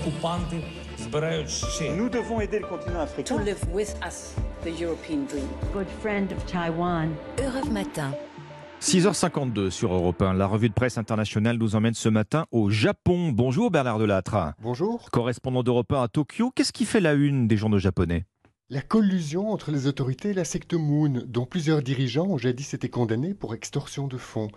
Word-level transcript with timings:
окупанти 0.00 0.56
збирають 0.98 1.50
ще. 1.50 1.84
Nous 1.90 2.10
devons 2.10 2.40
aider 2.40 2.60
le 2.60 2.66
continent 2.66 3.00
africain. 3.00 3.36
to 3.36 3.44
live 3.44 3.62
with 3.74 3.94
us 4.08 4.16
the 4.64 4.82
European 4.82 5.20
dream. 5.30 5.48
good 5.72 5.88
friend 6.02 6.28
of 6.36 6.46
Taiwan. 6.52 7.06
Europe 7.46 7.70
Matin. 7.72 8.10
6h52 8.80 9.70
sur 9.70 9.92
Europe 9.92 10.22
1. 10.22 10.34
La 10.34 10.46
revue 10.46 10.68
de 10.68 10.74
presse 10.74 10.98
internationale 10.98 11.56
nous 11.56 11.74
emmène 11.76 11.94
ce 11.94 12.08
matin 12.08 12.44
au 12.52 12.70
Japon. 12.70 13.30
Bonjour 13.32 13.70
Bernard 13.70 13.98
Delattre. 13.98 14.36
Bonjour. 14.62 15.10
Correspondant 15.10 15.62
d'Europe 15.62 15.92
1 15.92 16.02
à 16.02 16.08
Tokyo, 16.08 16.50
qu'est-ce 16.54 16.72
qui 16.72 16.84
fait 16.84 17.00
la 17.00 17.14
une 17.14 17.48
des 17.48 17.56
journaux 17.56 17.78
japonais 17.78 18.24
La 18.73 18.81
collusion 18.81 19.51
entre 19.51 19.69
les 19.69 19.85
autorités 19.85 20.29
et 20.29 20.33
la 20.33 20.45
secte 20.45 20.75
Moon, 20.75 21.23
dont 21.27 21.45
plusieurs 21.45 21.81
dirigeants 21.81 22.27
ont 22.27 22.37
jadis 22.37 22.73
été 22.73 22.87
condamnés 22.87 23.33
pour 23.33 23.53
extorsion 23.53 24.07
de 24.07 24.15
fonds. 24.15 24.47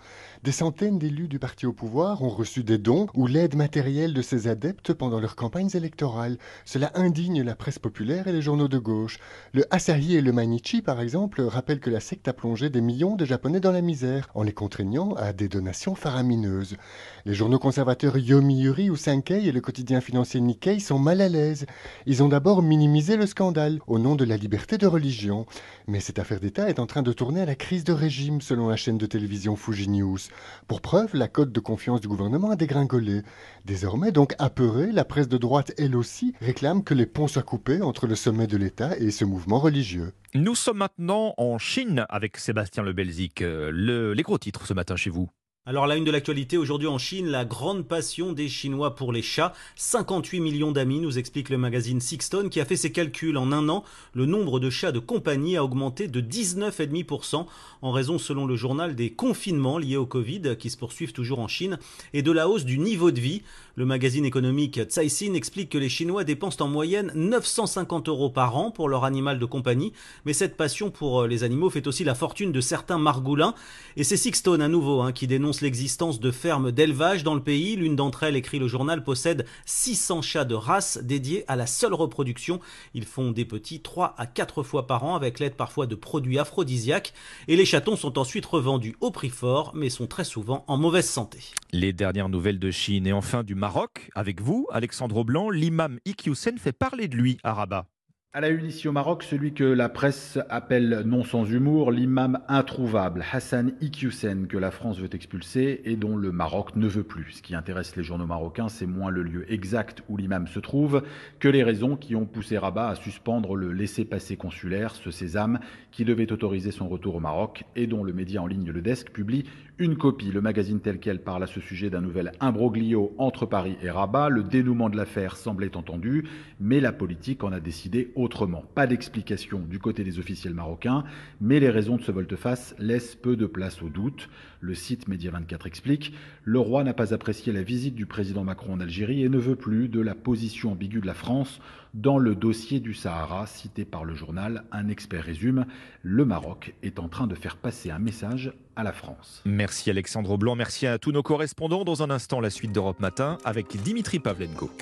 Des 0.41 0.53
centaines 0.53 0.97
d'élus 0.97 1.27
du 1.27 1.37
parti 1.37 1.65
au 1.65 1.73
pouvoir 1.73 2.21
ont 2.21 2.29
reçu 2.29 2.63
des 2.63 2.77
dons 2.77 3.07
ou 3.13 3.27
l'aide 3.27 3.57
matérielle 3.57 4.13
de 4.13 4.21
ces 4.21 4.47
adeptes 4.47 4.93
pendant 4.93 5.19
leurs 5.19 5.35
campagnes 5.35 5.71
électorales. 5.73 6.37
Cela 6.63 6.93
indigne 6.95 7.43
la 7.43 7.55
presse 7.55 7.77
populaire 7.77 8.29
et 8.29 8.31
les 8.31 8.41
journaux 8.41 8.69
de 8.69 8.77
gauche. 8.77 9.19
Le 9.51 9.65
Asahi 9.69 10.15
et 10.15 10.21
le 10.21 10.31
Mainichi, 10.31 10.81
par 10.81 11.01
exemple, 11.01 11.41
rappellent 11.41 11.81
que 11.81 11.89
la 11.89 11.99
secte 11.99 12.29
a 12.29 12.33
plongé 12.33 12.69
des 12.69 12.79
millions 12.79 13.17
de 13.17 13.25
Japonais 13.25 13.59
dans 13.59 13.73
la 13.73 13.81
misère 13.81 14.29
en 14.33 14.43
les 14.43 14.53
contraignant 14.53 15.11
à 15.15 15.33
des 15.33 15.49
donations 15.49 15.93
faramineuses. 15.93 16.77
Les 17.25 17.33
journaux 17.33 17.59
conservateurs 17.59 18.17
Yomiuri 18.17 18.89
ou 18.89 18.95
Sankei 18.95 19.45
et 19.45 19.51
le 19.51 19.59
quotidien 19.59 19.99
financier 19.99 20.39
Nikkei 20.39 20.79
sont 20.79 20.99
mal 20.99 21.19
à 21.19 21.27
l'aise. 21.27 21.65
Ils 22.05 22.23
ont 22.23 22.29
d'abord 22.29 22.61
minimisé 22.61 23.17
le 23.17 23.25
scandale 23.25 23.79
de 24.13 24.23
la 24.25 24.37
liberté 24.37 24.77
de 24.77 24.85
religion. 24.85 25.47
Mais 25.87 25.99
cette 25.99 26.19
affaire 26.19 26.39
d'État 26.39 26.69
est 26.69 26.77
en 26.77 26.85
train 26.85 27.01
de 27.01 27.11
tourner 27.11 27.41
à 27.41 27.45
la 27.45 27.55
crise 27.55 27.83
de 27.83 27.93
régime 27.93 28.41
selon 28.41 28.67
la 28.69 28.75
chaîne 28.75 28.99
de 28.99 29.07
télévision 29.07 29.55
Fuji 29.55 29.89
News. 29.89 30.19
Pour 30.67 30.81
preuve, 30.81 31.15
la 31.15 31.27
cote 31.27 31.51
de 31.51 31.59
confiance 31.59 32.01
du 32.01 32.07
gouvernement 32.07 32.51
a 32.51 32.55
dégringolé. 32.55 33.23
Désormais, 33.65 34.11
donc 34.11 34.35
apeurée, 34.37 34.91
la 34.91 35.05
presse 35.05 35.27
de 35.27 35.37
droite, 35.37 35.73
elle 35.79 35.95
aussi, 35.95 36.35
réclame 36.41 36.83
que 36.83 36.93
les 36.93 37.07
ponts 37.07 37.27
soient 37.27 37.41
coupés 37.41 37.81
entre 37.81 38.05
le 38.05 38.15
sommet 38.15 38.45
de 38.45 38.57
l'État 38.57 38.95
et 38.99 39.09
ce 39.09 39.25
mouvement 39.25 39.59
religieux. 39.59 40.13
Nous 40.35 40.53
sommes 40.53 40.77
maintenant 40.79 41.33
en 41.37 41.57
Chine 41.57 42.05
avec 42.09 42.37
Sébastien 42.37 42.83
Le 42.83 42.91
Belzic. 42.93 43.41
Euh, 43.41 43.71
le- 43.73 44.13
les 44.13 44.21
gros 44.23 44.37
titres 44.37 44.67
ce 44.67 44.73
matin 44.73 44.97
chez 44.97 45.09
vous. 45.09 45.29
Alors 45.67 45.87
la 45.87 45.95
une 45.95 46.03
de 46.03 46.11
l'actualité 46.11 46.59
aujourd'hui 46.59 46.87
en 46.87 46.99
Chine, 46.99 47.25
la 47.25 47.43
grande 47.43 47.87
passion 47.87 48.33
des 48.33 48.47
Chinois 48.47 48.93
pour 48.93 49.11
les 49.11 49.23
chats. 49.23 49.51
58 49.77 50.39
millions 50.39 50.71
d'amis, 50.71 50.99
nous 50.99 51.17
explique 51.17 51.49
le 51.49 51.57
magazine 51.57 51.99
Sixton 51.99 52.49
qui 52.49 52.59
a 52.59 52.65
fait 52.65 52.75
ses 52.75 52.91
calculs 52.91 53.35
en 53.35 53.51
un 53.51 53.67
an. 53.67 53.83
Le 54.13 54.27
nombre 54.27 54.59
de 54.59 54.69
chats 54.69 54.91
de 54.91 54.99
compagnie 54.99 55.57
a 55.57 55.63
augmenté 55.63 56.07
de 56.07 56.21
19,5% 56.21 57.47
en 57.81 57.91
raison, 57.91 58.19
selon 58.19 58.45
le 58.45 58.55
journal, 58.55 58.95
des 58.95 59.09
confinements 59.09 59.79
liés 59.79 59.97
au 59.97 60.05
Covid 60.05 60.55
qui 60.59 60.69
se 60.69 60.77
poursuivent 60.77 61.13
toujours 61.13 61.39
en 61.39 61.47
Chine 61.47 61.79
et 62.13 62.21
de 62.21 62.31
la 62.31 62.47
hausse 62.47 62.65
du 62.65 62.77
niveau 62.77 63.09
de 63.09 63.19
vie. 63.19 63.41
Le 63.73 63.87
magazine 63.87 64.23
économique 64.23 64.87
Caixin 64.87 65.33
explique 65.33 65.71
que 65.71 65.79
les 65.79 65.89
Chinois 65.89 66.23
dépensent 66.23 66.63
en 66.63 66.67
moyenne 66.67 67.11
950 67.15 68.07
euros 68.07 68.29
par 68.29 68.55
an 68.55 68.69
pour 68.69 68.87
leur 68.87 69.03
animal 69.03 69.39
de 69.39 69.45
compagnie, 69.45 69.93
mais 70.25 70.33
cette 70.33 70.57
passion 70.57 70.91
pour 70.91 71.23
euh, 71.23 71.27
les 71.27 71.43
animaux 71.43 71.71
fait 71.71 71.87
aussi 71.87 72.03
la 72.03 72.13
fortune 72.13 72.51
de 72.51 72.61
certains 72.61 72.99
margoulins. 72.99 73.55
Et 73.97 74.03
c'est 74.03 74.15
Sixton 74.15 74.59
à 74.59 74.67
nouveau 74.67 75.01
hein, 75.01 75.11
qui 75.11 75.25
dénonce 75.25 75.54
l'existence 75.61 76.19
de 76.19 76.31
fermes 76.31 76.71
d'élevage 76.71 77.23
dans 77.23 77.35
le 77.35 77.43
pays. 77.43 77.75
L'une 77.75 77.95
d'entre 77.95 78.23
elles, 78.23 78.35
écrit 78.35 78.59
le 78.59 78.67
journal, 78.67 79.03
possède 79.03 79.45
600 79.65 80.21
chats 80.21 80.45
de 80.45 80.55
race 80.55 80.99
dédiés 81.01 81.43
à 81.47 81.55
la 81.55 81.67
seule 81.67 81.93
reproduction. 81.93 82.59
Ils 82.93 83.05
font 83.05 83.31
des 83.31 83.45
petits 83.45 83.81
3 83.81 84.15
à 84.17 84.25
4 84.25 84.63
fois 84.63 84.87
par 84.87 85.03
an 85.03 85.15
avec 85.15 85.39
l'aide 85.39 85.55
parfois 85.55 85.87
de 85.87 85.95
produits 85.95 86.39
aphrodisiaques. 86.39 87.13
Et 87.47 87.55
les 87.55 87.65
chatons 87.65 87.95
sont 87.95 88.17
ensuite 88.17 88.45
revendus 88.45 88.95
au 89.01 89.11
prix 89.11 89.29
fort, 89.29 89.71
mais 89.75 89.89
sont 89.89 90.07
très 90.07 90.23
souvent 90.23 90.63
en 90.67 90.77
mauvaise 90.77 91.09
santé. 91.09 91.39
Les 91.71 91.93
dernières 91.93 92.29
nouvelles 92.29 92.59
de 92.59 92.71
Chine 92.71 93.07
et 93.07 93.13
enfin 93.13 93.43
du 93.43 93.55
Maroc. 93.55 94.09
Avec 94.15 94.41
vous, 94.41 94.67
Alexandre 94.71 95.23
Blanc, 95.23 95.49
l'imam 95.49 95.99
Iqiyoussen 96.05 96.57
fait 96.57 96.73
parler 96.73 97.07
de 97.07 97.15
lui 97.15 97.37
à 97.43 97.53
Rabat. 97.53 97.87
À 98.35 98.41
la 98.41 98.49
une 98.49 98.65
ici 98.65 98.89
au 98.89 98.91
Maroc, 98.91 99.23
celui 99.23 99.53
que 99.53 99.63
la 99.63 99.87
presse 99.87 100.37
appelle 100.49 101.03
non 101.05 101.23
sans 101.23 101.49
humour 101.49 101.89
l'imam 101.89 102.41
introuvable, 102.49 103.23
Hassan 103.31 103.71
Iqiyoussen, 103.79 104.47
que 104.47 104.57
la 104.57 104.71
France 104.71 104.99
veut 104.99 105.15
expulser 105.15 105.79
et 105.85 105.95
dont 105.95 106.17
le 106.17 106.33
Maroc 106.33 106.75
ne 106.75 106.85
veut 106.85 107.05
plus. 107.05 107.31
Ce 107.31 107.41
qui 107.41 107.55
intéresse 107.55 107.95
les 107.95 108.03
journaux 108.03 108.25
marocains, 108.25 108.67
c'est 108.67 108.87
moins 108.87 109.09
le 109.09 109.23
lieu 109.23 109.49
exact 109.49 110.03
où 110.09 110.17
l'imam 110.17 110.47
se 110.47 110.59
trouve 110.59 111.01
que 111.39 111.47
les 111.47 111.63
raisons 111.63 111.95
qui 111.95 112.13
ont 112.13 112.25
poussé 112.25 112.57
Rabat 112.57 112.89
à 112.89 112.95
suspendre 112.95 113.55
le 113.55 113.71
laissez-passer 113.71 114.35
consulaire, 114.35 114.95
ce 114.95 115.11
sésame 115.11 115.61
qui 115.91 116.03
devait 116.03 116.33
autoriser 116.33 116.71
son 116.71 116.89
retour 116.89 117.15
au 117.15 117.21
Maroc 117.21 117.63
et 117.77 117.87
dont 117.87 118.03
le 118.03 118.11
média 118.11 118.41
en 118.41 118.47
ligne 118.47 118.69
Le 118.69 118.81
Desk 118.81 119.11
publie 119.11 119.45
une 119.77 119.97
copie. 119.97 120.31
Le 120.31 120.41
magazine 120.41 120.79
tel 120.79 120.99
quel 120.99 121.21
parle 121.21 121.43
à 121.43 121.47
ce 121.47 121.59
sujet 121.59 121.89
d'un 121.89 122.01
nouvel 122.01 122.31
imbroglio 122.39 123.13
entre 123.17 123.45
Paris 123.45 123.77
et 123.81 123.89
Rabat. 123.89 124.29
Le 124.29 124.43
dénouement 124.43 124.89
de 124.89 124.97
l'affaire 124.97 125.35
semblait 125.35 125.75
entendu, 125.75 126.27
mais 126.59 126.79
la 126.79 126.91
politique 126.91 127.43
en 127.43 127.51
a 127.51 127.59
décidé 127.59 128.11
autrement. 128.25 128.63
Pas 128.73 128.87
d'explication 128.87 129.59
du 129.59 129.79
côté 129.79 130.03
des 130.03 130.19
officiels 130.19 130.53
marocains, 130.53 131.03
mais 131.39 131.59
les 131.59 131.69
raisons 131.69 131.95
de 131.95 132.01
ce 132.01 132.11
volte-face 132.11 132.75
laissent 132.79 133.15
peu 133.15 133.35
de 133.35 133.45
place 133.45 133.81
au 133.81 133.89
doute. 133.89 134.29
Le 134.59 134.73
site 134.73 135.07
Média 135.07 135.31
24 135.31 135.67
explique 135.67 136.13
Le 136.43 136.59
roi 136.59 136.83
n'a 136.83 136.93
pas 136.93 137.13
apprécié 137.13 137.53
la 137.53 137.61
visite 137.61 137.95
du 137.95 138.07
président 138.07 138.43
Macron 138.43 138.73
en 138.73 138.79
Algérie 138.79 139.23
et 139.23 139.29
ne 139.29 139.37
veut 139.37 139.55
plus 139.55 139.87
de 139.87 140.01
la 140.01 140.15
position 140.15 140.71
ambiguë 140.71 141.01
de 141.01 141.05
la 141.05 141.13
France 141.13 141.61
dans 141.93 142.17
le 142.17 142.35
dossier 142.35 142.79
du 142.79 142.93
Sahara, 142.93 143.45
cité 143.45 143.85
par 143.85 144.03
le 144.03 144.15
journal. 144.15 144.63
Un 144.71 144.89
expert 144.89 145.23
résume 145.23 145.65
Le 146.01 146.25
Maroc 146.25 146.73
est 146.83 146.99
en 146.99 147.07
train 147.07 147.27
de 147.27 147.35
faire 147.35 147.57
passer 147.57 147.91
un 147.91 147.99
message 147.99 148.53
à 148.75 148.83
la 148.83 148.91
France. 148.91 149.43
Merci 149.45 149.91
Alexandre 149.91 150.35
Blanc, 150.35 150.55
merci 150.55 150.87
à 150.87 150.97
tous 150.97 151.11
nos 151.11 151.23
correspondants. 151.23 151.85
Dans 151.85 152.01
un 152.01 152.09
instant, 152.09 152.41
la 152.41 152.49
suite 152.49 152.71
d'Europe 152.71 152.99
Matin 152.99 153.37
avec 153.45 153.77
Dimitri 153.77 154.19
Pavlenko. 154.19 154.69